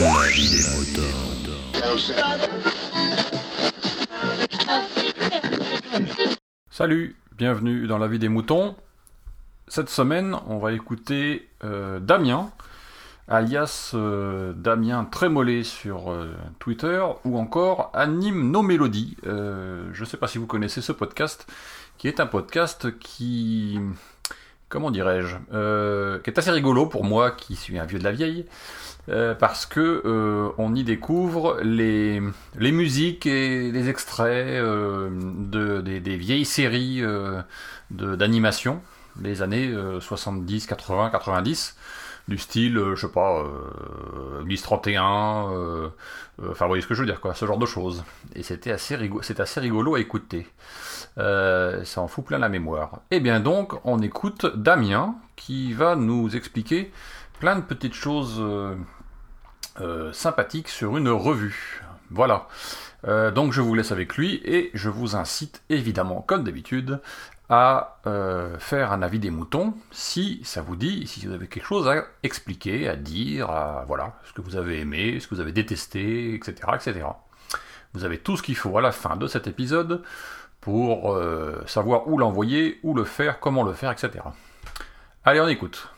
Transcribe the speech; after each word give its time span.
La 0.00 0.06
des 0.06 0.62
moutons. 0.78 1.02
Salut, 6.70 7.16
bienvenue 7.36 7.86
dans 7.86 7.98
la 7.98 8.08
vie 8.08 8.18
des 8.18 8.30
moutons. 8.30 8.76
Cette 9.68 9.90
semaine, 9.90 10.38
on 10.46 10.56
va 10.56 10.72
écouter 10.72 11.50
euh, 11.64 12.00
Damien, 12.00 12.50
alias 13.28 13.90
euh, 13.92 14.54
Damien 14.54 15.04
Trémollet 15.04 15.64
sur 15.64 16.10
euh, 16.10 16.34
Twitter, 16.60 17.04
ou 17.26 17.38
encore 17.38 17.90
Anime 17.92 18.50
nos 18.50 18.62
mélodies. 18.62 19.18
Je 19.22 20.00
ne 20.00 20.04
sais 20.06 20.16
pas 20.16 20.28
si 20.28 20.38
vous 20.38 20.46
connaissez 20.46 20.80
ce 20.80 20.92
podcast, 20.92 21.46
qui 21.98 22.08
est 22.08 22.20
un 22.20 22.26
podcast 22.26 22.98
qui, 22.98 23.78
comment 24.70 24.90
dirais-je, 24.92 25.36
euh, 25.52 26.20
qui 26.20 26.30
est 26.30 26.38
assez 26.38 26.50
rigolo 26.52 26.86
pour 26.86 27.04
moi, 27.04 27.32
qui 27.32 27.56
suis 27.56 27.78
un 27.78 27.84
vieux 27.86 27.98
de 28.00 28.04
la 28.04 28.12
vieille. 28.12 28.46
euh, 29.10 29.34
parce 29.34 29.66
que 29.66 30.02
euh, 30.04 30.50
on 30.58 30.74
y 30.74 30.84
découvre 30.84 31.58
les, 31.62 32.22
les 32.58 32.72
musiques 32.72 33.26
et 33.26 33.70
les 33.72 33.88
extraits 33.88 34.46
euh, 34.48 35.10
de, 35.12 35.80
des, 35.80 36.00
des 36.00 36.16
vieilles 36.16 36.44
séries 36.44 37.02
euh, 37.02 37.42
d'animation 37.90 38.80
des 39.16 39.42
années 39.42 39.68
euh, 39.68 40.00
70, 40.00 40.66
80, 40.66 41.10
90 41.10 41.76
du 42.28 42.38
style, 42.38 42.78
euh, 42.78 42.94
je 42.96 43.06
sais 43.06 43.12
pas, 43.12 43.40
euh, 43.42 44.42
Ulysse 44.44 44.62
31, 44.62 45.50
euh, 45.52 45.88
enfin 46.50 46.66
vous 46.66 46.70
voyez 46.70 46.82
ce 46.82 46.86
que 46.86 46.94
je 46.94 47.00
veux 47.00 47.06
dire 47.06 47.20
quoi, 47.20 47.34
ce 47.34 47.44
genre 47.46 47.58
de 47.58 47.66
choses. 47.66 48.04
Et 48.36 48.42
c'était 48.42 48.70
assez, 48.70 48.96
rigo- 48.96 49.20
c'est 49.22 49.40
assez 49.40 49.60
rigolo 49.60 49.96
à 49.96 50.00
écouter. 50.00 50.46
Euh, 51.18 51.84
ça 51.84 52.00
en 52.00 52.08
fout 52.08 52.24
plein 52.24 52.38
la 52.38 52.48
mémoire. 52.48 53.00
Et 53.10 53.20
bien 53.20 53.40
donc, 53.40 53.74
on 53.84 54.00
écoute 54.00 54.46
Damien 54.56 55.16
qui 55.36 55.72
va 55.72 55.96
nous 55.96 56.36
expliquer 56.36 56.92
plein 57.38 57.56
de 57.56 57.62
petites 57.62 57.94
choses 57.94 58.36
euh, 58.38 58.74
euh, 59.80 60.12
sympathiques 60.12 60.68
sur 60.68 60.96
une 60.96 61.08
revue. 61.08 61.82
Voilà. 62.10 62.48
Donc 63.34 63.52
je 63.52 63.62
vous 63.62 63.74
laisse 63.74 63.92
avec 63.92 64.18
lui 64.18 64.42
et 64.44 64.70
je 64.74 64.90
vous 64.90 65.16
incite 65.16 65.62
évidemment, 65.70 66.20
comme 66.20 66.44
d'habitude, 66.44 67.00
à 67.48 67.96
faire 68.58 68.92
un 68.92 69.00
avis 69.00 69.18
des 69.18 69.30
moutons 69.30 69.72
si 69.90 70.42
ça 70.44 70.60
vous 70.60 70.76
dit, 70.76 71.06
si 71.06 71.24
vous 71.24 71.32
avez 71.32 71.46
quelque 71.46 71.64
chose 71.64 71.88
à 71.88 72.04
expliquer, 72.22 72.88
à 72.88 72.96
dire, 72.96 73.48
à, 73.48 73.84
voilà, 73.86 74.18
ce 74.24 74.34
que 74.34 74.42
vous 74.42 74.56
avez 74.56 74.80
aimé, 74.80 75.18
ce 75.18 75.28
que 75.28 75.34
vous 75.34 75.40
avez 75.40 75.52
détesté, 75.52 76.34
etc., 76.34 76.54
etc. 76.74 77.06
Vous 77.92 78.04
avez 78.04 78.18
tout 78.18 78.36
ce 78.36 78.42
qu'il 78.44 78.54
faut 78.54 78.78
à 78.78 78.80
la 78.80 78.92
fin 78.92 79.16
de 79.16 79.26
cet 79.26 79.48
épisode 79.48 80.02
pour 80.60 81.12
euh, 81.12 81.60
savoir 81.66 82.06
où 82.06 82.18
l'envoyer, 82.18 82.78
où 82.84 82.94
le 82.94 83.02
faire, 83.02 83.40
comment 83.40 83.64
le 83.64 83.72
faire, 83.72 83.90
etc. 83.90 84.24
Allez, 85.24 85.40
on 85.40 85.48
écoute. 85.48 85.88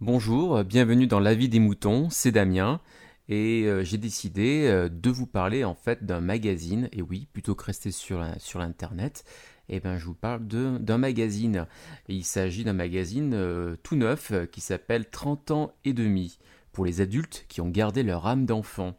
Bonjour, 0.00 0.56
euh, 0.56 0.64
bienvenue 0.64 1.06
dans 1.06 1.20
La 1.20 1.34
vie 1.34 1.48
des 1.48 1.60
moutons, 1.60 2.10
c'est 2.10 2.32
Damien 2.32 2.80
et 3.28 3.66
euh, 3.66 3.84
j'ai 3.84 3.98
décidé 3.98 4.88
de 4.90 5.10
vous 5.10 5.26
parler 5.26 5.62
en 5.62 5.76
fait 5.76 6.04
d'un 6.04 6.20
magazine 6.20 6.88
et 6.90 7.02
oui, 7.02 7.28
plutôt 7.32 7.54
que 7.54 7.66
rester 7.66 7.92
sur, 7.92 8.18
l'internet, 8.58 9.24
eh 9.68 9.78
ben, 9.78 9.96
je 9.96 10.06
vous 10.06 10.14
parle 10.14 10.44
d'un 10.44 10.98
magazine. 10.98 11.66
Il 12.08 12.24
s'agit 12.24 12.64
d'un 12.64 12.72
magazine 12.72 13.76
tout 13.84 13.94
neuf 13.94 14.32
qui 14.50 14.60
s'appelle 14.60 15.08
30 15.08 15.50
ans 15.52 15.72
et 15.84 15.92
demi 15.92 16.38
les 16.84 17.00
adultes 17.00 17.46
qui 17.48 17.60
ont 17.60 17.68
gardé 17.68 18.02
leur 18.02 18.26
âme 18.26 18.46
d'enfant. 18.46 18.98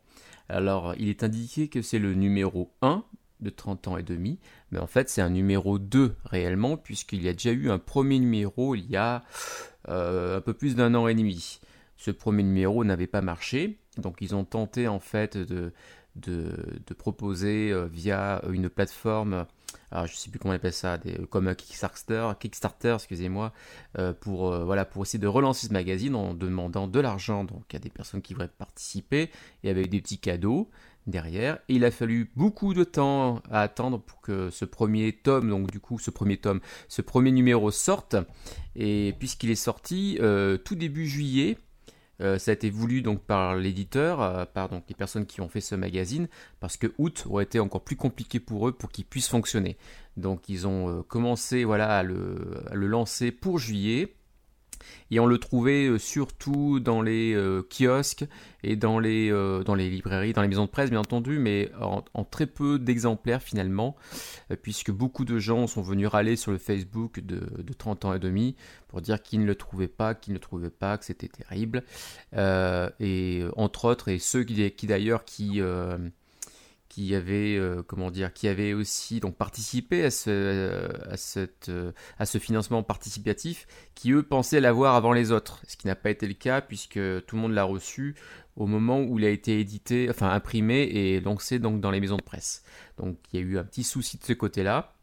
Alors, 0.49 0.95
il 0.97 1.09
est 1.09 1.23
indiqué 1.23 1.67
que 1.67 1.81
c'est 1.81 1.99
le 1.99 2.13
numéro 2.13 2.71
1 2.81 3.03
de 3.39 3.49
30 3.49 3.87
ans 3.87 3.97
et 3.97 4.03
demi, 4.03 4.39
mais 4.71 4.79
en 4.79 4.87
fait 4.87 5.09
c'est 5.09 5.21
un 5.21 5.29
numéro 5.29 5.77
2 5.77 6.15
réellement 6.25 6.75
puisqu'il 6.75 7.21
y 7.21 7.29
a 7.29 7.33
déjà 7.33 7.51
eu 7.51 7.69
un 7.69 7.77
premier 7.77 8.17
numéro 8.17 8.73
il 8.73 8.89
y 8.89 8.95
a 8.95 9.23
euh, 9.89 10.37
un 10.37 10.41
peu 10.41 10.53
plus 10.53 10.75
d'un 10.75 10.95
an 10.95 11.07
et 11.07 11.13
demi. 11.13 11.59
Ce 11.97 12.11
premier 12.11 12.43
numéro 12.43 12.83
n'avait 12.83 13.07
pas 13.07 13.21
marché, 13.21 13.79
donc 13.97 14.17
ils 14.21 14.35
ont 14.35 14.43
tenté 14.43 14.87
en 14.87 14.99
fait 14.99 15.37
de, 15.37 15.71
de, 16.17 16.93
proposer 16.97 17.71
euh, 17.71 17.85
via 17.85 18.41
une 18.49 18.69
plateforme, 18.69 19.45
alors 19.91 20.07
je 20.07 20.15
sais 20.15 20.29
plus 20.29 20.39
comment 20.39 20.53
on 20.53 20.55
appelle 20.55 20.73
ça, 20.73 20.97
des- 20.97 21.17
comme 21.29 21.47
un 21.47 21.55
Kickstarter, 21.55 22.31
Kickstarter, 22.39 22.95
excusez-moi, 22.95 23.53
euh, 23.97 24.13
pour 24.13 24.51
euh, 24.51 24.65
voilà 24.65 24.85
pour 24.85 25.03
essayer 25.03 25.19
de 25.19 25.27
relancer 25.27 25.67
ce 25.67 25.73
magazine 25.73 26.15
en 26.15 26.33
demandant 26.33 26.87
de 26.87 26.99
l'argent 26.99 27.43
donc 27.43 27.73
à 27.73 27.79
des 27.79 27.89
personnes 27.89 28.21
qui 28.21 28.33
voudraient 28.33 28.49
participer 28.49 29.29
et 29.63 29.69
avec 29.69 29.89
des 29.89 30.01
petits 30.01 30.19
cadeaux 30.19 30.69
derrière. 31.05 31.59
Il 31.69 31.85
a 31.85 31.91
fallu 31.91 32.29
beaucoup 32.35 32.73
de 32.73 32.83
temps 32.83 33.41
à 33.49 33.61
attendre 33.61 33.99
pour 33.99 34.19
que 34.21 34.49
ce 34.49 34.65
premier 34.65 35.13
tome, 35.13 35.49
donc 35.49 35.71
du 35.71 35.79
coup 35.79 35.99
ce 35.99 36.11
premier 36.11 36.37
tome, 36.37 36.59
ce 36.89 37.01
premier 37.01 37.31
numéro 37.31 37.71
sorte. 37.71 38.17
Et 38.75 39.15
puisqu'il 39.19 39.49
est 39.49 39.55
sorti 39.55 40.17
euh, 40.21 40.57
tout 40.57 40.75
début 40.75 41.07
juillet, 41.07 41.57
euh, 42.21 42.37
ça 42.39 42.51
a 42.51 42.53
été 42.53 42.69
voulu 42.69 43.01
donc 43.01 43.21
par 43.21 43.55
l'éditeur, 43.55 44.21
euh, 44.21 44.45
par 44.45 44.69
donc 44.69 44.83
les 44.89 44.95
personnes 44.95 45.25
qui 45.25 45.41
ont 45.41 45.49
fait 45.49 45.61
ce 45.61 45.75
magazine, 45.75 46.27
parce 46.59 46.77
que 46.77 46.87
août 46.97 47.25
aurait 47.29 47.43
été 47.43 47.59
encore 47.59 47.83
plus 47.83 47.95
compliqué 47.95 48.39
pour 48.39 48.67
eux 48.67 48.71
pour 48.71 48.89
qu'il 48.89 49.05
puisse 49.05 49.27
fonctionner. 49.27 49.77
Donc 50.15 50.49
ils 50.49 50.67
ont 50.67 50.89
euh, 50.89 51.03
commencé 51.03 51.63
voilà 51.63 51.97
à 51.97 52.03
le 52.03 52.61
lancer 52.73 53.31
pour 53.31 53.59
juillet. 53.59 54.15
Et 55.11 55.19
on 55.19 55.25
le 55.25 55.37
trouvait 55.37 55.87
euh, 55.87 55.97
surtout 55.97 56.79
dans 56.79 57.01
les 57.01 57.33
euh, 57.33 57.61
kiosques 57.69 58.25
et 58.63 58.75
dans 58.75 58.99
les, 58.99 59.31
euh, 59.31 59.63
dans 59.63 59.75
les 59.75 59.89
librairies, 59.89 60.33
dans 60.33 60.41
les 60.41 60.47
maisons 60.47 60.65
de 60.65 60.69
presse 60.69 60.89
bien 60.89 60.99
entendu, 60.99 61.39
mais 61.39 61.71
en, 61.79 62.23
très 62.23 62.47
peu 62.47 62.79
d'exemplaires 62.79 63.41
finalement, 63.41 63.95
puisque 64.61 64.91
beaucoup 64.91 65.25
de 65.25 65.39
gens 65.39 65.67
sont 65.67 65.81
venus 65.81 66.07
râler 66.07 66.35
sur 66.35 66.51
le 66.51 66.57
Facebook 66.57 67.19
de, 67.19 67.39
de 67.61 67.73
30 67.73 68.05
ans 68.05 68.13
et 68.13 68.19
demi 68.19 68.55
pour 68.87 69.01
dire 69.01 69.21
qu'ils 69.21 69.41
ne 69.41 69.45
le 69.45 69.55
trouvaient 69.55 69.87
pas, 69.87 70.15
qu'ils 70.15 70.33
ne 70.33 70.37
le 70.37 70.41
trouvaient 70.41 70.69
pas, 70.69 70.97
que 70.97 71.05
c'était 71.05 71.29
terrible. 71.29 71.83
Et 72.99 73.43
entre 73.55 73.85
autres, 73.85 74.09
et 74.09 74.19
ceux 74.19 74.43
qui, 74.43 74.71
qui 74.71 74.87
d'ailleurs 74.87 75.23
qui... 75.23 75.61
qui 76.97 77.13
avaient, 77.13 77.55
euh, 77.57 77.83
comment 77.85 78.09
dire, 78.09 78.33
qui 78.33 78.47
avaient 78.47 78.73
aussi 78.73 79.19
donc 79.19 79.35
participé 79.35 80.03
à 80.03 80.09
ce, 80.09 80.31
euh, 80.31 80.87
à 81.07 81.15
cette, 81.15 81.69
euh, 81.69 81.91
à 82.17 82.25
ce 82.25 82.39
financement 82.39 82.81
participatif, 82.81 83.67
qui 83.93 84.13
eux 84.13 84.23
pensaient 84.23 84.59
l'avoir 84.59 84.95
avant 84.95 85.13
les 85.13 85.31
autres, 85.31 85.61
ce 85.67 85.77
qui 85.77 85.85
n'a 85.85 85.95
pas 85.95 86.09
été 86.09 86.25
le 86.25 86.33
cas 86.33 86.59
puisque 86.59 86.93
tout 87.27 87.35
le 87.35 87.41
monde 87.43 87.53
l'a 87.53 87.65
reçu 87.65 88.15
au 88.55 88.65
moment 88.65 88.99
où 88.99 89.19
il 89.19 89.25
a 89.25 89.29
été 89.29 89.59
édité, 89.59 90.07
enfin 90.09 90.31
imprimé 90.31 90.85
et 90.85 91.21
lancé 91.21 91.59
donc 91.59 91.81
dans 91.81 91.91
les 91.91 91.99
maisons 91.99 92.17
de 92.17 92.23
presse. 92.23 92.63
Donc 92.97 93.19
il 93.31 93.39
y 93.39 93.43
a 93.43 93.45
eu 93.45 93.59
un 93.59 93.63
petit 93.63 93.83
souci 93.83 94.17
de 94.17 94.23
ce 94.23 94.33
côté-là. 94.33 94.96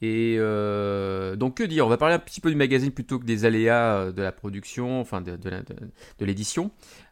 Et 0.00 0.36
euh, 0.38 1.36
donc 1.36 1.56
que 1.56 1.62
dire? 1.62 1.86
On 1.86 1.88
va 1.88 1.96
parler 1.96 2.14
un 2.14 2.18
petit 2.18 2.40
peu 2.40 2.50
du 2.50 2.56
magazine 2.56 2.90
plutôt 2.90 3.18
que 3.18 3.24
des 3.24 3.44
aléas 3.44 3.96
euh, 3.96 4.12
de 4.12 4.22
la 4.22 4.32
production, 4.32 5.00
enfin 5.00 5.20
de, 5.20 5.38
l'édition. 6.20 6.70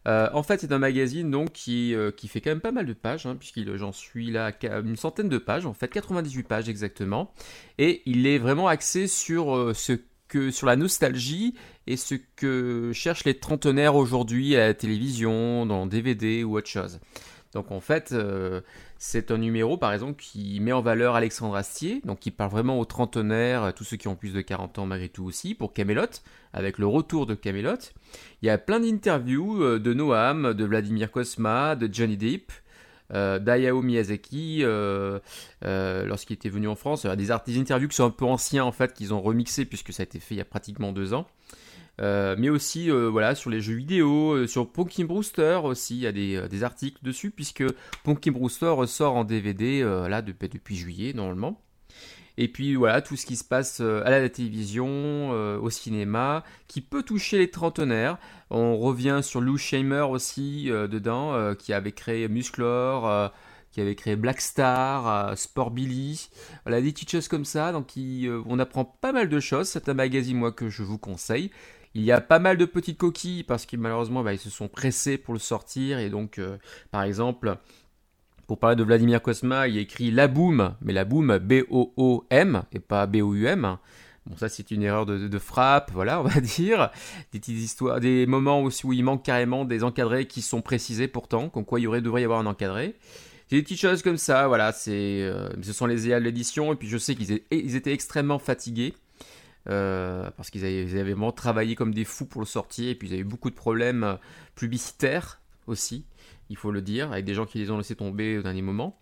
Euh, 0.08 0.28
en 0.32 0.42
fait, 0.42 0.60
c'est 0.60 0.72
un 0.72 0.78
magazine 0.78 1.30
donc 1.30 1.52
qui, 1.52 1.94
fait 2.28 2.40
quand 2.40 2.50
même 2.50 2.60
pas 2.60 2.72
mal 2.72 2.86
de 2.86 2.92
pages, 2.92 3.26
hein, 3.26 3.36
puisqu'il 3.36 3.76
j'en 3.76 3.92
suis 3.92 4.30
là 4.30 4.52
à 4.62 4.78
une 4.78 4.96
centaine 4.96 5.28
de 5.28 5.38
pages, 5.38 5.66
en 5.66 5.74
fait 5.74 5.88
98 5.88 6.42
pages 6.44 6.68
exactement, 6.68 7.32
et 7.78 8.02
il 8.06 8.26
est 8.26 8.38
vraiment 8.38 8.68
axé 8.68 9.06
sur 9.06 9.72
ce 9.74 9.92
que 10.28 10.50
sur 10.50 10.66
la 10.66 10.76
nostalgie 10.76 11.54
et 11.86 11.96
ce 11.96 12.14
que 12.14 12.92
cherchent 12.94 13.24
les 13.24 13.34
trentenaires 13.34 13.96
aujourd'hui 13.96 14.56
à 14.56 14.68
la 14.68 14.74
télévision, 14.74 15.66
dans 15.66 15.86
DVD 15.86 16.44
ou 16.44 16.56
autre 16.56 16.68
chose. 16.68 17.00
Donc 17.52 17.72
en 17.72 17.80
fait, 17.80 18.12
euh, 18.12 18.60
c'est 18.98 19.30
un 19.30 19.38
numéro 19.38 19.76
par 19.76 19.92
exemple 19.92 20.22
qui 20.22 20.60
met 20.60 20.72
en 20.72 20.82
valeur 20.82 21.16
Alexandre 21.16 21.56
Astier, 21.56 22.00
donc 22.04 22.20
qui 22.20 22.30
parle 22.30 22.50
vraiment 22.50 22.78
aux 22.78 22.84
trentenaires, 22.84 23.72
tous 23.74 23.84
ceux 23.84 23.96
qui 23.96 24.08
ont 24.08 24.14
plus 24.14 24.32
de 24.32 24.40
40 24.40 24.78
ans 24.78 24.86
malgré 24.86 25.08
tout 25.08 25.24
aussi, 25.24 25.54
pour 25.54 25.72
Camelot, 25.72 26.06
avec 26.52 26.78
le 26.78 26.86
retour 26.86 27.26
de 27.26 27.34
Camelot. 27.34 27.78
Il 28.42 28.46
y 28.46 28.50
a 28.50 28.58
plein 28.58 28.80
d'interviews 28.80 29.62
euh, 29.62 29.78
de 29.80 29.92
Noam, 29.92 30.54
de 30.54 30.64
Vladimir 30.64 31.10
Kosma, 31.10 31.74
de 31.74 31.92
Johnny 31.92 32.16
Depp, 32.16 32.52
euh, 33.12 33.40
d'Ayao 33.40 33.82
Miyazaki 33.82 34.60
euh, 34.62 35.18
lorsqu'il 35.62 36.34
était 36.34 36.48
venu 36.48 36.68
en 36.68 36.76
France. 36.76 37.06
Des, 37.06 37.26
des 37.46 37.58
interviews 37.58 37.88
qui 37.88 37.96
sont 37.96 38.04
un 38.04 38.10
peu 38.10 38.24
anciens 38.24 38.64
en 38.64 38.72
fait, 38.72 38.92
qu'ils 38.92 39.12
ont 39.12 39.20
remixés 39.20 39.64
puisque 39.64 39.92
ça 39.92 40.02
a 40.02 40.04
été 40.04 40.20
fait 40.20 40.36
il 40.36 40.38
y 40.38 40.42
a 40.42 40.44
pratiquement 40.44 40.92
deux 40.92 41.14
ans. 41.14 41.26
Euh, 42.00 42.34
mais 42.38 42.48
aussi 42.48 42.90
euh, 42.90 43.08
voilà 43.08 43.34
sur 43.34 43.50
les 43.50 43.60
jeux 43.60 43.74
vidéo, 43.74 44.32
euh, 44.32 44.46
sur 44.46 44.70
Punky 44.70 45.04
Brewster 45.04 45.60
aussi, 45.64 45.96
il 45.96 46.00
y 46.00 46.06
a 46.06 46.12
des, 46.12 46.62
articles 46.62 46.98
dessus 47.02 47.30
puisque 47.30 47.64
Punky 48.04 48.30
Brewster 48.30 48.68
ressort 48.68 49.16
en 49.16 49.24
DVD 49.24 49.82
là 49.82 50.22
depuis, 50.22 50.76
juillet 50.76 51.12
normalement. 51.14 51.60
Et 52.36 52.48
puis 52.48 52.74
voilà, 52.74 53.02
tout 53.02 53.16
ce 53.16 53.26
qui 53.26 53.36
se 53.36 53.44
passe 53.44 53.80
à 53.80 54.10
la 54.10 54.28
télévision, 54.28 55.30
au 55.30 55.70
cinéma, 55.70 56.44
qui 56.68 56.80
peut 56.80 57.02
toucher 57.02 57.38
les 57.38 57.50
trentenaires. 57.50 58.18
On 58.50 58.78
revient 58.78 59.20
sur 59.22 59.40
Lou 59.40 59.58
Shamer 59.58 60.06
aussi 60.10 60.66
dedans, 60.66 61.54
qui 61.54 61.72
avait 61.72 61.92
créé 61.92 62.28
Musclor, 62.28 63.32
qui 63.72 63.80
avait 63.80 63.94
créé 63.94 64.16
Black 64.16 64.40
Star, 64.40 65.36
Sport 65.36 65.70
Billy. 65.70 66.28
Voilà, 66.64 66.80
des 66.80 66.92
petites 66.92 67.10
choses 67.10 67.28
comme 67.28 67.44
ça. 67.44 67.72
Donc 67.72 67.92
on 68.46 68.58
apprend 68.58 68.84
pas 68.84 69.12
mal 69.12 69.28
de 69.28 69.40
choses. 69.40 69.68
C'est 69.68 69.88
un 69.88 69.94
magazine, 69.94 70.36
moi, 70.36 70.52
que 70.52 70.68
je 70.68 70.82
vous 70.82 70.98
conseille. 70.98 71.50
Il 71.94 72.02
y 72.02 72.12
a 72.12 72.20
pas 72.20 72.38
mal 72.38 72.56
de 72.56 72.64
petites 72.64 72.98
coquilles 72.98 73.42
parce 73.42 73.66
que 73.66 73.76
malheureusement, 73.76 74.22
bah, 74.22 74.32
ils 74.32 74.38
se 74.38 74.50
sont 74.50 74.68
pressés 74.68 75.18
pour 75.18 75.34
le 75.34 75.40
sortir. 75.40 75.98
Et 75.98 76.08
donc, 76.08 76.38
euh, 76.38 76.56
par 76.90 77.02
exemple, 77.02 77.56
pour 78.46 78.58
parler 78.58 78.76
de 78.76 78.84
Vladimir 78.84 79.20
Kosma, 79.22 79.68
il 79.68 79.78
écrit 79.78 80.10
La 80.10 80.28
Boom, 80.28 80.74
mais 80.82 80.92
La 80.92 81.04
Boom 81.04 81.38
B-O-O-M 81.38 82.62
et 82.72 82.78
pas 82.78 83.06
B-O-U-M. 83.06 83.76
Bon, 84.26 84.36
ça, 84.36 84.48
c'est 84.48 84.70
une 84.70 84.82
erreur 84.82 85.06
de, 85.06 85.38
frappe, 85.38 85.90
voilà, 85.92 86.20
on 86.20 86.24
va 86.24 86.40
dire. 86.40 86.90
Des 87.32 87.40
petites 87.40 87.58
histoires, 87.58 88.00
des 88.00 88.26
moments 88.26 88.62
aussi 88.62 88.86
où 88.86 88.92
il 88.92 89.02
manque 89.02 89.24
carrément 89.24 89.64
des 89.64 89.82
encadrés 89.82 90.26
qui 90.26 90.42
sont 90.42 90.62
précisés 90.62 91.08
pourtant, 91.08 91.48
comme 91.48 91.64
quoi 91.64 91.80
il 91.80 91.88
aurait, 91.88 92.02
devrait 92.02 92.22
y 92.22 92.24
avoir 92.24 92.38
un 92.38 92.46
encadré. 92.46 92.96
Des 93.50 93.62
petites 93.62 93.80
choses 93.80 94.02
comme 94.02 94.18
ça, 94.18 94.46
voilà, 94.46 94.72
c'est, 94.72 95.22
euh, 95.22 95.48
ce 95.60 95.72
sont 95.72 95.86
les 95.86 96.08
EA 96.08 96.20
de 96.20 96.24
l'édition, 96.24 96.72
et 96.72 96.76
puis 96.76 96.86
je 96.86 96.98
sais 96.98 97.16
qu'ils 97.16 97.76
étaient 97.76 97.92
extrêmement 97.92 98.38
fatigués. 98.38 98.94
Euh, 99.68 100.30
parce 100.36 100.50
qu'ils 100.50 100.64
avaient, 100.64 100.84
vraiment 100.84 101.32
travaillé 101.32 101.74
comme 101.74 101.92
des 101.92 102.04
fous 102.04 102.24
pour 102.24 102.40
le 102.40 102.46
sortir, 102.46 102.88
et 102.88 102.94
puis 102.94 103.08
ils 103.08 103.12
avaient 103.12 103.22
eu 103.22 103.26
beaucoup 103.26 103.50
de 103.50 103.54
problèmes 103.54 104.04
euh, 104.04 104.14
publicitaires 104.54 105.40
aussi, 105.66 106.06
il 106.48 106.56
faut 106.56 106.70
le 106.70 106.80
dire, 106.80 107.12
avec 107.12 107.26
des 107.26 107.34
gens 107.34 107.44
qui 107.44 107.58
les 107.58 107.70
ont 107.70 107.76
laissés 107.76 107.94
tomber 107.94 108.38
au 108.38 108.42
dernier 108.42 108.62
moment. 108.62 108.98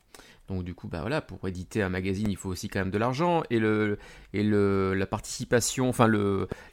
Donc 0.49 0.65
du 0.65 0.75
coup, 0.75 0.89
bah 0.89 1.01
voilà, 1.01 1.21
pour 1.21 1.47
éditer 1.47 1.83
un 1.83 1.91
magazine, 1.91 2.31
il 2.31 2.37
faut 2.37 2.49
aussi 2.49 2.69
quand 2.69 2.79
même 2.81 2.91
de 2.91 2.99
l'argent 2.99 3.43
et 3.51 3.59
le 3.59 3.99
et 4.33 4.43
le 4.43 4.95
la 4.95 5.07
participation, 5.07 5.89
enfin 5.91 6.11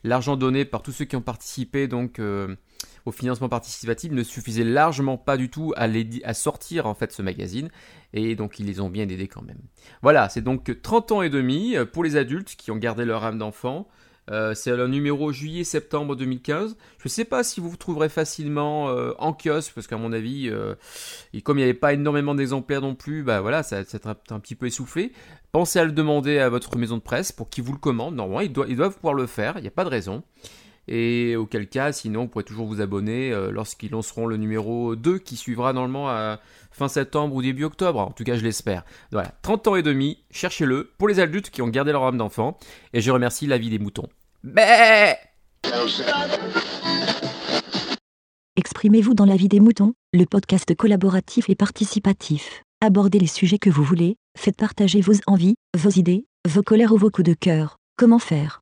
l'argent 0.03 0.37
donné 0.37 0.63
par 0.63 0.81
tous 0.81 0.93
ceux 0.93 1.05
qui 1.05 1.17
ont 1.17 1.21
participé 1.21 1.87
donc 1.87 2.19
euh, 2.19 2.55
au 3.05 3.11
financement 3.11 3.49
participatif 3.49 4.11
ne 4.11 4.23
suffisait 4.23 4.63
largement 4.63 5.17
pas 5.17 5.37
du 5.37 5.49
tout 5.49 5.73
à, 5.75 6.33
sortir 6.33 6.87
en 6.87 6.95
fait 6.95 7.11
ce 7.11 7.21
magazine 7.21 7.69
et 8.13 8.35
donc 8.35 8.59
ils 8.59 8.65
les 8.65 8.79
ont 8.79 8.89
bien 8.89 9.07
aidés 9.07 9.27
quand 9.27 9.43
même. 9.43 9.59
Voilà, 10.01 10.29
c'est 10.29 10.41
donc 10.41 10.81
30 10.81 11.11
ans 11.11 11.21
et 11.21 11.29
demi 11.29 11.75
pour 11.93 12.03
les 12.03 12.15
adultes 12.15 12.55
qui 12.55 12.71
ont 12.71 12.77
gardé 12.77 13.05
leur 13.05 13.23
âme 13.23 13.37
d'enfant. 13.37 13.87
Euh, 14.31 14.55
c'est 14.55 14.75
le 14.75 14.87
numéro 14.87 15.31
juillet-septembre 15.31 16.15
2015. 16.15 16.77
Je 16.97 17.03
ne 17.05 17.09
sais 17.09 17.25
pas 17.25 17.43
si 17.43 17.59
vous 17.59 17.69
vous 17.69 17.77
trouverez 17.77 18.09
facilement 18.09 18.89
euh, 18.89 19.13
en 19.19 19.33
kiosque, 19.33 19.73
parce 19.75 19.87
qu'à 19.87 19.97
mon 19.97 20.11
avis, 20.13 20.49
euh, 20.49 20.75
et 21.33 21.41
comme 21.41 21.57
il 21.57 21.61
n'y 21.61 21.65
avait 21.65 21.73
pas 21.73 21.93
énormément 21.93 22.33
d'exemplaires 22.33 22.81
non 22.81 22.95
plus, 22.95 23.23
bah 23.23 23.41
voilà, 23.41 23.61
ça, 23.61 23.83
c'est 23.85 24.07
un, 24.07 24.15
un, 24.29 24.39
petit 24.39 24.55
peu 24.55 24.65
essoufflé. 24.65 25.11
Pensez 25.51 25.79
à 25.79 25.85
le 25.85 25.91
demander 25.91 26.39
à 26.39 26.49
votre 26.49 26.77
maison 26.77 26.97
de 26.97 27.01
presse 27.01 27.31
pour 27.31 27.49
qu'ils 27.49 27.63
vous 27.63 27.73
le 27.73 27.77
commandent. 27.77 28.15
Normalement, 28.15 28.41
ils 28.41 28.75
doivent 28.75 28.95
pouvoir 28.95 29.13
le 29.13 29.27
faire, 29.27 29.57
il 29.57 29.61
n'y 29.61 29.67
a 29.67 29.71
pas 29.71 29.83
de 29.83 29.89
raison. 29.89 30.23
Et 30.87 31.35
auquel 31.35 31.67
cas, 31.67 31.91
sinon, 31.91 32.21
vous 32.21 32.27
pourrez 32.27 32.43
toujours 32.43 32.67
vous 32.67 32.81
abonner 32.81 33.33
lorsqu'ils 33.51 33.91
lanceront 33.91 34.27
le 34.27 34.37
numéro 34.37 34.95
2 34.95 35.17
qui 35.17 35.35
suivra 35.35 35.73
normalement 35.73 36.09
à 36.09 36.39
fin 36.71 36.87
septembre 36.87 37.35
ou 37.35 37.41
début 37.41 37.63
octobre. 37.63 37.99
En 37.99 38.11
tout 38.11 38.23
cas, 38.23 38.35
je 38.35 38.43
l'espère. 38.43 38.83
Voilà, 39.11 39.33
30 39.41 39.67
ans 39.67 39.75
et 39.75 39.83
demi, 39.83 40.19
cherchez-le 40.29 40.91
pour 40.97 41.07
les 41.07 41.19
adultes 41.19 41.49
qui 41.49 41.61
ont 41.61 41.67
gardé 41.69 41.91
leur 41.91 42.03
âme 42.03 42.17
d'enfant. 42.17 42.57
Et 42.93 43.01
je 43.01 43.11
remercie 43.11 43.47
la 43.47 43.57
vie 43.57 43.69
des 43.69 43.79
moutons. 43.79 44.07
Bé 44.43 45.15
Exprimez-vous 48.57 49.13
dans 49.13 49.25
la 49.25 49.35
vie 49.35 49.49
des 49.49 49.59
moutons, 49.59 49.93
le 50.13 50.25
podcast 50.25 50.75
collaboratif 50.75 51.49
et 51.49 51.55
participatif. 51.55 52.63
Abordez 52.81 53.19
les 53.19 53.27
sujets 53.27 53.57
que 53.57 53.69
vous 53.69 53.83
voulez, 53.83 54.15
faites 54.37 54.55
partager 54.55 55.01
vos 55.01 55.13
envies, 55.27 55.55
vos 55.77 55.89
idées, 55.89 56.25
vos 56.47 56.63
colères 56.63 56.93
ou 56.93 56.97
vos 56.97 57.09
coups 57.09 57.27
de 57.27 57.33
cœur. 57.33 57.77
Comment 57.97 58.19
faire? 58.19 58.61